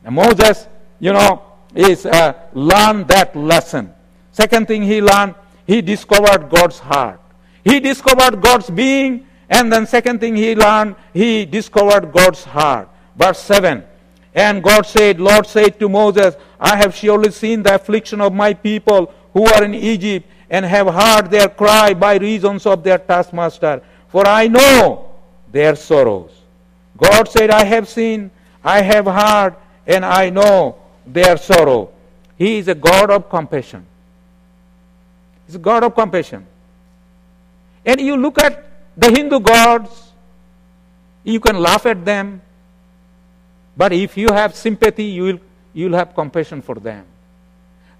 And 0.04 0.14
Moses, 0.14 0.66
you 0.98 1.12
know, 1.12 1.42
is 1.74 2.06
uh, 2.06 2.32
learned 2.52 3.08
that 3.08 3.36
lesson. 3.36 3.92
Second 4.32 4.66
thing 4.66 4.82
he 4.82 5.00
learned, 5.00 5.34
he 5.66 5.82
discovered 5.82 6.50
God's 6.50 6.78
heart. 6.78 7.20
He 7.64 7.80
discovered 7.80 8.40
God's 8.40 8.70
being, 8.70 9.26
and 9.48 9.72
then 9.72 9.86
second 9.86 10.20
thing 10.20 10.36
he 10.36 10.54
learned, 10.54 10.96
he 11.12 11.44
discovered 11.44 12.12
God's 12.12 12.44
heart. 12.44 12.88
Verse 13.16 13.38
7. 13.40 13.84
And 14.34 14.62
God 14.62 14.84
said, 14.84 15.18
Lord 15.18 15.46
said 15.46 15.78
to 15.80 15.88
Moses, 15.88 16.36
I 16.60 16.76
have 16.76 16.94
surely 16.94 17.30
seen 17.30 17.62
the 17.62 17.74
affliction 17.74 18.20
of 18.20 18.32
my 18.34 18.52
people 18.54 19.12
who 19.32 19.44
are 19.46 19.64
in 19.64 19.74
Egypt, 19.74 20.26
and 20.48 20.64
have 20.64 20.86
heard 20.86 21.30
their 21.30 21.48
cry 21.48 21.92
by 21.92 22.16
reasons 22.16 22.64
of 22.66 22.82
their 22.82 22.98
taskmaster. 22.98 23.82
For 24.16 24.26
I 24.26 24.48
know 24.48 25.10
their 25.52 25.76
sorrows. 25.76 26.30
God 26.96 27.28
said, 27.28 27.50
I 27.50 27.64
have 27.64 27.86
seen, 27.86 28.30
I 28.64 28.80
have 28.80 29.04
heard, 29.04 29.56
and 29.86 30.06
I 30.06 30.30
know 30.30 30.76
their 31.06 31.36
sorrow. 31.36 31.90
He 32.38 32.56
is 32.56 32.66
a 32.68 32.74
God 32.74 33.10
of 33.10 33.28
compassion. 33.28 33.84
He's 35.44 35.56
a 35.56 35.58
God 35.58 35.84
of 35.84 35.94
compassion. 35.94 36.46
And 37.84 38.00
you 38.00 38.16
look 38.16 38.42
at 38.42 38.64
the 38.96 39.10
Hindu 39.10 39.38
gods, 39.40 39.90
you 41.22 41.38
can 41.38 41.58
laugh 41.58 41.84
at 41.84 42.02
them, 42.02 42.40
but 43.76 43.92
if 43.92 44.16
you 44.16 44.28
have 44.32 44.54
sympathy, 44.54 45.04
you 45.04 45.24
will 45.24 45.40
you'll 45.74 45.92
have 45.92 46.14
compassion 46.14 46.62
for 46.62 46.76
them. 46.76 47.04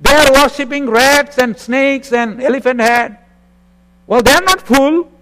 They 0.01 0.15
are 0.15 0.33
worshipping 0.33 0.89
rats 0.89 1.37
and 1.37 1.59
snakes 1.59 2.11
and 2.11 2.43
elephant 2.43 2.81
head. 2.81 3.19
Well, 4.07 4.23
they 4.23 4.33
are 4.33 4.41
not 4.41 4.63
fool. 4.63 5.13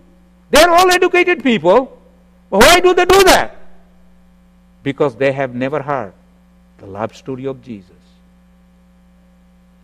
They 0.55 0.63
are 0.63 0.71
all 0.71 0.89
educated 0.89 1.43
people. 1.43 2.01
Why 2.49 2.79
do 2.79 2.95
they 2.95 3.05
do 3.05 3.25
that? 3.25 3.57
Because 4.85 5.17
they 5.17 5.33
have 5.33 5.53
never 5.53 5.83
heard 5.83 6.13
the 6.79 6.87
love 6.87 7.17
story 7.17 7.47
of 7.47 7.61
Jesus. 7.61 7.91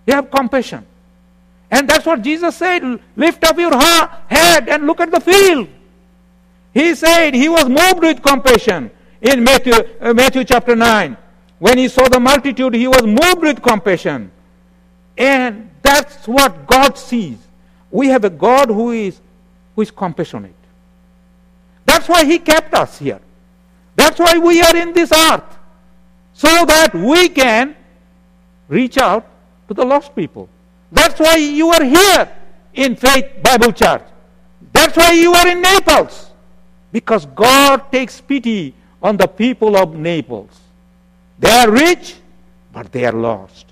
They 0.07 0.13
have 0.13 0.31
compassion. 0.31 0.87
And 1.73 1.89
that's 1.89 2.07
what 2.07 2.23
Jesus 2.23 2.57
said 2.57 2.85
lift 3.17 3.43
up 3.43 3.59
your 3.59 3.73
ha- 3.73 4.23
head 4.29 4.69
and 4.69 4.87
look 4.87 5.01
at 5.01 5.11
the 5.11 5.19
field. 5.19 5.67
He 6.73 6.95
said 6.95 7.35
he 7.35 7.49
was 7.49 7.69
moved 7.69 8.03
with 8.03 8.23
compassion 8.23 8.93
in 9.21 9.43
Matthew, 9.43 9.73
uh, 10.01 10.15
Matthew 10.15 10.45
chapter 10.45 10.77
9. 10.77 11.17
When 11.59 11.79
he 11.79 11.89
saw 11.89 12.07
the 12.09 12.21
multitude, 12.21 12.75
he 12.75 12.87
was 12.87 13.03
moved 13.03 13.43
with 13.43 13.61
compassion. 13.61 14.31
And 15.19 15.69
that's 15.83 16.29
what 16.29 16.69
God 16.69 16.97
sees. 16.97 17.39
We 17.91 18.07
have 18.07 18.23
a 18.23 18.31
God 18.31 18.69
who 18.69 18.93
is, 18.93 19.21
who 19.75 19.83
is 19.83 19.91
compassionate. 19.91 20.60
That's 21.91 22.09
why 22.09 22.25
he 22.25 22.39
kept 22.39 22.73
us 22.73 23.01
here. 23.01 23.21
That's 23.97 24.21
why 24.21 24.39
we 24.39 24.63
are 24.63 24.77
in 24.77 24.93
this 24.93 25.11
earth. 25.11 25.59
So 26.33 26.47
that 26.65 26.95
we 26.95 27.29
can 27.29 27.75
reach 28.69 28.97
out 28.97 29.27
to 29.67 29.75
the 29.75 29.85
lost 29.85 30.15
people. 30.15 30.49
That's 30.93 31.19
why 31.19 31.35
you 31.35 31.71
are 31.71 31.83
here 31.83 32.31
in 32.75 32.95
Faith 32.95 33.43
Bible 33.43 33.73
Church. 33.73 34.05
That's 34.73 34.97
why 34.97 35.15
you 35.15 35.35
are 35.35 35.49
in 35.49 35.61
Naples. 35.61 36.31
Because 36.93 37.27
God 37.27 37.91
takes 37.91 38.21
pity 38.21 38.73
on 39.03 39.17
the 39.17 39.27
people 39.27 39.77
of 39.77 39.97
Naples. 39.97 40.61
They 41.41 41.51
are 41.51 41.71
rich, 41.73 42.15
but 42.73 42.93
they 42.93 43.05
are 43.05 43.19
lost. 43.31 43.67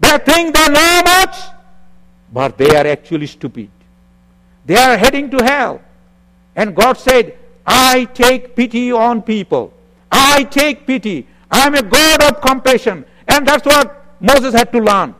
They 0.00 0.16
think 0.16 0.56
they 0.56 0.68
know 0.68 1.02
much, 1.04 1.36
but 2.32 2.56
they 2.56 2.74
are 2.74 2.86
actually 2.86 3.26
stupid. 3.26 3.68
They 4.64 4.76
are 4.76 4.96
heading 4.96 5.28
to 5.32 5.44
hell. 5.44 5.82
And 6.56 6.74
God 6.74 6.94
said, 6.94 7.36
I 7.66 8.04
take 8.06 8.56
pity 8.56 8.92
on 8.92 9.22
people. 9.22 9.72
I 10.10 10.44
take 10.44 10.86
pity. 10.86 11.26
I 11.50 11.66
am 11.66 11.74
a 11.74 11.82
God 11.82 12.22
of 12.22 12.40
compassion. 12.40 13.04
And 13.28 13.46
that's 13.46 13.64
what 13.64 14.16
Moses 14.20 14.54
had 14.54 14.72
to 14.72 14.80
learn. 14.80 15.14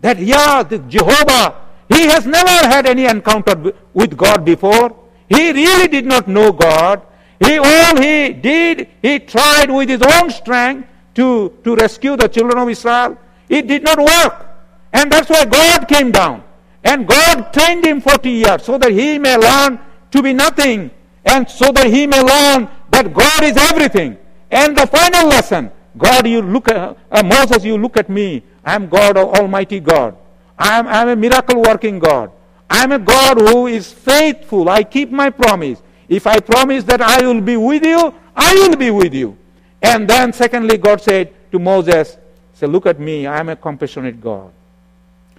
That, 0.00 0.18
yeah, 0.18 0.62
Jehovah, 0.62 1.54
he 1.88 2.02
has 2.06 2.26
never 2.26 2.50
had 2.68 2.86
any 2.86 3.06
encounter 3.06 3.72
with 3.92 4.16
God 4.16 4.44
before. 4.44 4.96
He 5.28 5.52
really 5.52 5.88
did 5.88 6.06
not 6.06 6.28
know 6.28 6.52
God. 6.52 7.02
He, 7.40 7.58
all 7.58 8.00
he 8.00 8.32
did, 8.32 8.88
he 9.02 9.18
tried 9.18 9.70
with 9.70 9.88
his 9.88 10.02
own 10.02 10.30
strength 10.30 10.88
to, 11.14 11.56
to 11.64 11.76
rescue 11.76 12.16
the 12.16 12.28
children 12.28 12.58
of 12.58 12.68
Israel. 12.68 13.18
It 13.48 13.66
did 13.66 13.82
not 13.82 13.98
work. 13.98 14.46
And 14.92 15.10
that's 15.10 15.28
why 15.28 15.44
God 15.44 15.88
came 15.88 16.12
down. 16.12 16.44
And 16.84 17.06
God 17.08 17.52
trained 17.52 17.84
him 17.84 18.00
40 18.00 18.30
years 18.30 18.62
so 18.62 18.78
that 18.78 18.92
he 18.92 19.18
may 19.18 19.36
learn 19.36 19.78
to 20.10 20.22
be 20.22 20.32
nothing 20.32 20.90
and 21.24 21.48
so 21.48 21.72
that 21.72 21.86
he 21.86 22.06
may 22.06 22.20
learn 22.20 22.68
that 22.90 23.12
God 23.12 23.44
is 23.44 23.56
everything. 23.56 24.18
And 24.50 24.76
the 24.76 24.86
final 24.86 25.28
lesson, 25.28 25.70
God, 25.96 26.26
you 26.26 26.42
look 26.42 26.68
at, 26.68 26.96
uh, 27.10 27.22
Moses, 27.22 27.64
you 27.64 27.78
look 27.78 27.96
at 27.96 28.08
me. 28.08 28.42
I 28.64 28.74
am 28.74 28.88
God, 28.88 29.16
Almighty 29.16 29.80
God. 29.80 30.16
I 30.58 30.78
am, 30.78 30.86
I 30.86 31.02
am 31.02 31.08
a 31.08 31.16
miracle 31.16 31.60
working 31.62 31.98
God. 31.98 32.30
I 32.68 32.84
am 32.84 32.92
a 32.92 32.98
God 32.98 33.40
who 33.40 33.66
is 33.66 33.92
faithful. 33.92 34.68
I 34.68 34.84
keep 34.84 35.10
my 35.10 35.30
promise. 35.30 35.82
If 36.08 36.26
I 36.26 36.40
promise 36.40 36.84
that 36.84 37.00
I 37.00 37.24
will 37.26 37.40
be 37.40 37.56
with 37.56 37.84
you, 37.84 38.14
I 38.36 38.54
will 38.54 38.76
be 38.76 38.90
with 38.90 39.14
you. 39.14 39.36
And 39.82 40.08
then, 40.08 40.32
secondly, 40.32 40.78
God 40.78 41.00
said 41.00 41.32
to 41.52 41.58
Moses, 41.58 42.16
Say, 42.54 42.68
look 42.68 42.86
at 42.86 43.00
me. 43.00 43.26
I 43.26 43.40
am 43.40 43.48
a 43.48 43.56
compassionate 43.56 44.20
God. 44.20 44.52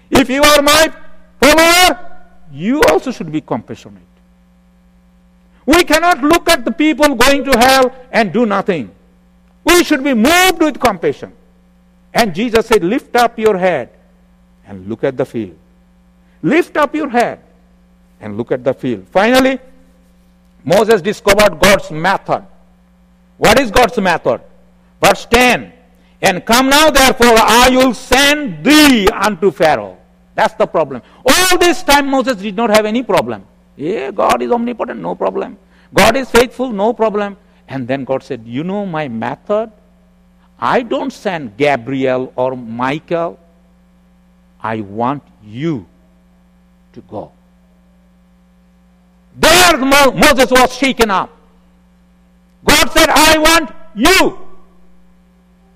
If 0.09 0.29
you 0.29 0.43
are 0.43 0.61
my 0.61 0.93
follower, 1.41 2.17
you 2.51 2.81
also 2.83 3.11
should 3.11 3.31
be 3.31 3.41
compassionate. 3.41 4.03
We 5.65 5.83
cannot 5.83 6.21
look 6.21 6.49
at 6.49 6.63
the 6.63 6.71
people 6.71 7.15
going 7.15 7.43
to 7.45 7.57
hell 7.57 7.95
and 8.11 8.31
do 8.31 8.45
nothing. 8.45 8.91
We 9.63 9.83
should 9.83 10.03
be 10.03 10.13
moved 10.13 10.59
with 10.59 10.79
compassion. 10.79 11.33
And 12.13 12.33
Jesus 12.35 12.67
said, 12.67 12.83
Lift 12.83 13.15
up 13.15 13.37
your 13.39 13.57
head 13.57 13.89
and 14.65 14.87
look 14.87 15.03
at 15.03 15.17
the 15.17 15.25
field. 15.25 15.57
Lift 16.41 16.77
up 16.77 16.93
your 16.93 17.09
head 17.09 17.39
and 18.21 18.37
look 18.37 18.51
at 18.51 18.63
the 18.63 18.73
field. 18.73 19.07
Finally, 19.09 19.59
Moses 20.63 21.01
discovered 21.01 21.59
God's 21.59 21.91
method. 21.91 22.45
What 23.37 23.59
is 23.59 23.71
God's 23.71 23.97
method? 23.97 24.41
Verse 25.01 25.25
10 25.25 25.73
And 26.21 26.45
come 26.45 26.69
now, 26.69 26.89
therefore, 26.91 27.35
I 27.37 27.69
will 27.71 27.93
send 27.93 28.63
thee 28.63 29.07
unto 29.09 29.51
Pharaoh. 29.51 29.97
That's 30.35 30.53
the 30.53 30.67
problem. 30.67 31.01
All 31.25 31.57
this 31.57 31.83
time, 31.83 32.07
Moses 32.07 32.37
did 32.37 32.55
not 32.55 32.69
have 32.69 32.85
any 32.85 33.03
problem. 33.03 33.45
Yeah, 33.75 34.11
God 34.11 34.41
is 34.41 34.51
omnipotent, 34.51 35.01
no 35.01 35.15
problem. 35.15 35.57
God 35.93 36.15
is 36.15 36.29
faithful, 36.29 36.71
no 36.71 36.93
problem. 36.93 37.37
And 37.67 37.87
then 37.87 38.03
God 38.03 38.23
said, 38.23 38.45
You 38.45 38.63
know 38.63 38.85
my 38.85 39.07
method? 39.07 39.71
I 40.59 40.81
don't 40.81 41.11
send 41.11 41.57
Gabriel 41.57 42.31
or 42.35 42.55
Michael. 42.55 43.39
I 44.61 44.81
want 44.81 45.23
you 45.43 45.85
to 46.93 47.01
go. 47.01 47.31
There 49.35 49.77
Moses 49.77 50.49
was 50.49 50.73
shaken 50.75 51.11
up. 51.11 51.29
God 52.63 52.89
said, 52.91 53.09
I 53.09 53.37
want 53.37 53.71
you. 53.93 54.39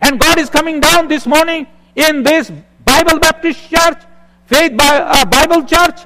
And 0.01 0.19
God 0.19 0.39
is 0.39 0.49
coming 0.49 0.79
down 0.79 1.07
this 1.07 1.27
morning 1.27 1.67
in 1.95 2.23
this 2.23 2.51
Bible 2.85 3.19
Baptist 3.19 3.69
Church, 3.69 4.01
Faith 4.47 4.73
uh, 4.79 5.25
Bible 5.25 5.63
Church, 5.63 5.99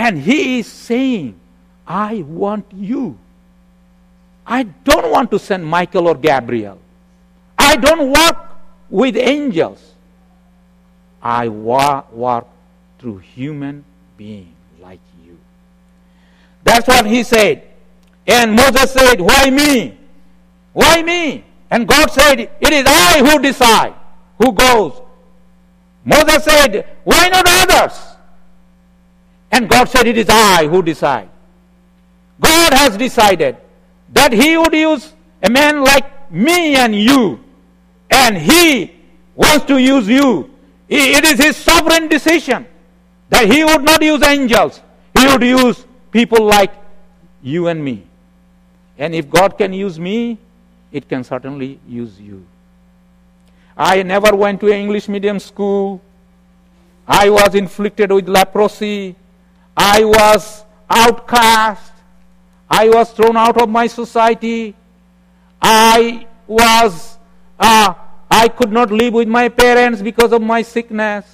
and 0.00 0.18
He 0.18 0.60
is 0.60 0.66
saying, 0.66 1.38
I 1.86 2.22
want 2.22 2.64
you. 2.72 3.18
I 4.46 4.62
don't 4.62 5.10
want 5.10 5.30
to 5.32 5.38
send 5.38 5.64
Michael 5.64 6.08
or 6.08 6.14
Gabriel. 6.14 6.78
I 7.58 7.76
don't 7.76 8.10
work 8.10 8.38
with 8.88 9.14
angels. 9.14 9.92
I 11.22 11.48
work 11.48 12.46
through 12.98 13.18
human 13.18 13.84
beings 14.16 14.56
like 14.80 15.00
you. 15.22 15.36
That's 16.64 16.88
what 16.88 17.04
he 17.04 17.22
said. 17.22 17.68
And 18.26 18.54
Moses 18.54 18.92
said, 18.92 19.20
Why 19.20 19.50
me? 19.50 19.98
Why 20.72 21.02
me? 21.02 21.44
And 21.70 21.86
God 21.86 22.10
said, 22.10 22.40
It 22.40 22.72
is 22.72 22.86
I 22.88 23.18
who 23.18 23.38
decide 23.42 23.94
who 24.38 24.52
goes. 24.52 24.98
Moses 26.06 26.42
said, 26.44 26.96
Why 27.04 27.28
not 27.28 27.44
others? 27.46 28.09
And 29.60 29.68
God 29.68 29.90
said, 29.90 30.06
It 30.06 30.16
is 30.16 30.26
I 30.30 30.66
who 30.66 30.82
decide. 30.82 31.28
God 32.40 32.72
has 32.72 32.96
decided 32.96 33.58
that 34.10 34.32
He 34.32 34.56
would 34.56 34.72
use 34.72 35.12
a 35.42 35.50
man 35.50 35.84
like 35.84 36.32
me 36.32 36.76
and 36.76 36.96
you, 36.96 37.44
and 38.10 38.38
He 38.38 38.90
wants 39.34 39.66
to 39.66 39.76
use 39.76 40.08
you. 40.08 40.48
It 40.88 41.26
is 41.26 41.38
His 41.38 41.58
sovereign 41.58 42.08
decision 42.08 42.66
that 43.28 43.52
He 43.52 43.62
would 43.62 43.84
not 43.84 44.00
use 44.00 44.22
angels, 44.22 44.80
He 45.18 45.26
would 45.26 45.42
use 45.42 45.84
people 46.10 46.42
like 46.42 46.72
you 47.42 47.66
and 47.66 47.84
me. 47.84 48.06
And 48.96 49.14
if 49.14 49.28
God 49.28 49.58
can 49.58 49.74
use 49.74 50.00
me, 50.00 50.38
it 50.90 51.06
can 51.06 51.22
certainly 51.22 51.78
use 51.86 52.18
you. 52.18 52.46
I 53.76 54.04
never 54.04 54.34
went 54.34 54.60
to 54.60 54.68
an 54.68 54.80
English 54.88 55.06
medium 55.06 55.38
school. 55.38 56.00
I 57.06 57.28
was 57.28 57.54
inflicted 57.54 58.10
with 58.10 58.26
leprosy. 58.26 59.16
I 59.82 60.04
was 60.04 60.62
outcast. 60.90 61.92
I 62.68 62.90
was 62.90 63.10
thrown 63.12 63.34
out 63.34 63.56
of 63.62 63.70
my 63.70 63.86
society. 63.86 64.74
I 65.60 66.26
was, 66.46 67.16
uh, 67.58 67.94
I 68.30 68.48
could 68.48 68.72
not 68.72 68.92
live 68.92 69.14
with 69.14 69.26
my 69.26 69.48
parents 69.48 70.02
because 70.02 70.34
of 70.34 70.42
my 70.42 70.60
sickness. 70.60 71.24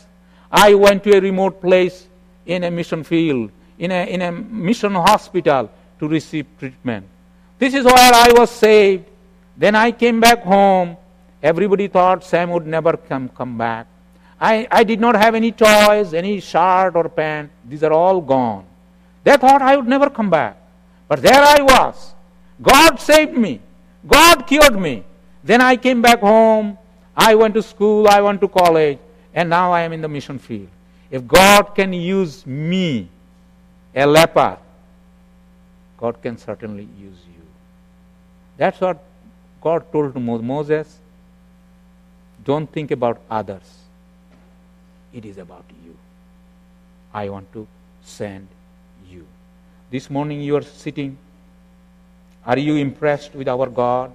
I 0.48 0.74
went 0.74 1.02
to 1.04 1.16
a 1.16 1.20
remote 1.20 1.60
place 1.60 2.06
in 2.46 2.62
a 2.62 2.70
mission 2.70 3.02
field, 3.02 3.50
in 3.80 3.90
a, 3.90 4.06
in 4.06 4.22
a 4.22 4.30
mission 4.30 4.94
hospital 4.94 5.68
to 5.98 6.06
receive 6.06 6.46
treatment. 6.60 7.04
This 7.58 7.74
is 7.74 7.84
where 7.84 8.12
I 8.14 8.30
was 8.30 8.52
saved. 8.52 9.06
Then 9.56 9.74
I 9.74 9.90
came 9.90 10.20
back 10.20 10.44
home. 10.44 10.96
Everybody 11.42 11.88
thought 11.88 12.22
Sam 12.22 12.50
would 12.50 12.66
never 12.66 12.96
come, 12.96 13.28
come 13.28 13.58
back. 13.58 13.88
I, 14.40 14.68
I 14.70 14.84
did 14.84 15.00
not 15.00 15.16
have 15.16 15.34
any 15.34 15.52
toys, 15.52 16.12
any 16.12 16.40
shirt 16.40 16.94
or 16.94 17.08
pant. 17.08 17.50
These 17.64 17.82
are 17.82 17.92
all 17.92 18.20
gone. 18.20 18.66
They 19.24 19.36
thought 19.36 19.62
I 19.62 19.76
would 19.76 19.88
never 19.88 20.10
come 20.10 20.30
back. 20.30 20.58
But 21.08 21.22
there 21.22 21.42
I 21.42 21.62
was. 21.62 22.14
God 22.62 23.00
saved 23.00 23.36
me. 23.36 23.60
God 24.06 24.46
cured 24.46 24.78
me. 24.78 25.04
Then 25.42 25.60
I 25.60 25.76
came 25.76 26.02
back 26.02 26.20
home. 26.20 26.78
I 27.16 27.34
went 27.34 27.54
to 27.54 27.62
school. 27.62 28.08
I 28.08 28.20
went 28.20 28.40
to 28.42 28.48
college. 28.48 28.98
And 29.34 29.50
now 29.50 29.72
I 29.72 29.82
am 29.82 29.92
in 29.92 30.00
the 30.00 30.08
mission 30.08 30.38
field. 30.38 30.68
If 31.10 31.26
God 31.26 31.74
can 31.74 31.92
use 31.92 32.46
me, 32.46 33.08
a 33.94 34.06
leper, 34.06 34.58
God 35.98 36.20
can 36.20 36.36
certainly 36.36 36.88
use 37.00 37.18
you. 37.26 37.42
That's 38.56 38.80
what 38.80 39.02
God 39.62 39.90
told 39.90 40.14
Moses. 40.20 40.98
Don't 42.44 42.70
think 42.70 42.90
about 42.90 43.20
others. 43.30 43.85
It 45.16 45.24
is 45.24 45.38
about 45.38 45.64
you. 45.82 45.96
I 47.14 47.30
want 47.30 47.50
to 47.54 47.66
send 48.02 48.48
you. 49.10 49.24
this 49.90 50.10
morning 50.10 50.40
you 50.42 50.56
are 50.56 50.66
sitting. 50.68 51.16
Are 52.44 52.58
you 52.58 52.74
impressed 52.76 53.34
with 53.40 53.48
our 53.48 53.66
God? 53.78 54.12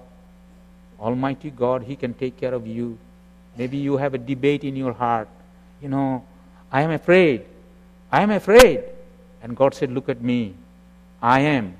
Almighty 0.99 1.49
God, 1.49 1.83
He 1.83 1.95
can 1.95 2.13
take 2.13 2.37
care 2.37 2.53
of 2.53 2.67
you. 2.67 2.97
Maybe 3.57 3.77
you 3.77 3.97
have 3.97 4.13
a 4.13 4.19
debate 4.29 4.63
in 4.63 4.75
your 4.75 4.93
heart. 4.93 5.27
You 5.81 5.89
know, 5.89 6.23
I 6.71 6.81
am 6.83 6.91
afraid. 6.91 7.45
I 8.11 8.21
am 8.21 8.31
afraid. 8.37 8.83
And 9.41 9.57
God 9.57 9.73
said, 9.73 9.91
Look 9.91 10.09
at 10.09 10.21
me. 10.21 10.53
I 11.21 11.39
am. 11.39 11.75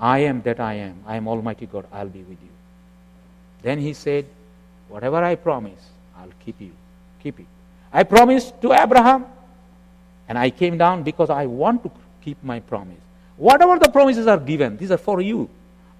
I 0.00 0.18
am 0.30 0.42
that 0.42 0.60
I 0.60 0.74
am. 0.74 1.02
I 1.06 1.16
am 1.16 1.28
Almighty 1.28 1.66
God. 1.66 1.86
I'll 1.92 2.14
be 2.18 2.22
with 2.22 2.40
you. 2.50 2.54
Then 3.62 3.78
He 3.88 3.92
said, 3.92 4.24
Whatever 4.88 5.22
I 5.22 5.34
promise, 5.34 5.90
I'll 6.18 6.38
keep 6.46 6.60
you. 6.60 6.72
Keep 7.22 7.40
it. 7.40 7.46
I 7.92 8.02
promised 8.04 8.60
to 8.62 8.72
Abraham, 8.72 9.26
and 10.28 10.38
I 10.38 10.50
came 10.50 10.78
down 10.78 11.02
because 11.02 11.30
I 11.30 11.46
want 11.46 11.82
to 11.82 11.90
keep 12.22 12.42
my 12.42 12.60
promise. 12.60 13.00
Whatever 13.36 13.78
the 13.78 13.90
promises 13.90 14.26
are 14.26 14.38
given, 14.38 14.76
these 14.76 14.90
are 14.90 14.98
for 14.98 15.20
you. 15.20 15.48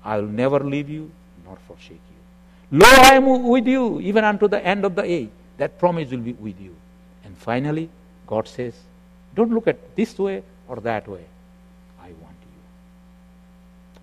I 0.04 0.16
will 0.18 0.28
never 0.28 0.60
leave 0.60 0.88
you 0.88 1.10
nor 1.44 1.58
forsake 1.66 1.90
you. 1.90 2.78
Lo, 2.78 2.88
I 2.88 3.14
am 3.16 3.42
with 3.48 3.66
you 3.66 4.00
even 4.00 4.24
unto 4.24 4.48
the 4.48 4.64
end 4.64 4.84
of 4.84 4.94
the 4.94 5.04
age. 5.04 5.30
That 5.58 5.78
promise 5.78 6.10
will 6.10 6.18
be 6.18 6.32
with 6.32 6.60
you. 6.60 6.74
And 7.24 7.36
finally, 7.36 7.88
God 8.26 8.48
says, 8.48 8.74
Don't 9.34 9.52
look 9.52 9.68
at 9.68 9.94
this 9.96 10.18
way 10.18 10.42
or 10.68 10.76
that 10.76 11.06
way. 11.06 11.24
I 12.00 12.06
want 12.06 12.36
you. 12.40 12.60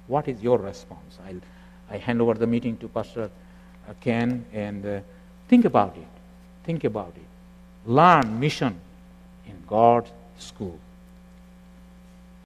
What 0.07 0.27
is 0.27 0.41
your 0.41 0.57
response? 0.59 1.17
I'll, 1.27 1.41
I 1.89 1.97
hand 1.97 2.21
over 2.21 2.35
the 2.35 2.47
meeting 2.47 2.77
to 2.77 2.87
Pastor 2.87 3.31
Ken 3.99 4.45
and 4.53 4.85
uh, 4.85 4.99
think 5.47 5.65
about 5.65 5.97
it. 5.97 6.07
Think 6.63 6.83
about 6.83 7.13
it. 7.15 7.28
Learn 7.89 8.39
mission 8.39 8.79
in 9.47 9.55
God's 9.67 10.11
school. 10.37 10.79